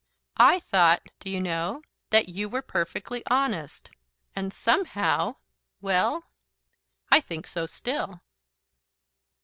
I 0.39 0.59
thought, 0.61 1.09
do 1.19 1.29
you 1.29 1.39
know? 1.39 1.83
that 2.09 2.27
you 2.27 2.49
were 2.49 2.63
perfectly 2.63 3.21
honest. 3.27 3.91
And 4.35 4.51
somehow" 4.51 5.35
"Well?" 5.79 6.23
"I 7.11 7.19
think 7.19 7.45
so 7.45 7.67
still." 7.67 8.19